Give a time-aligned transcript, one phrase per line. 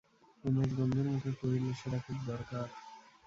[0.43, 2.67] উমেশ গম্ভীরমুখে কহিল, সেটা খুব দরকার।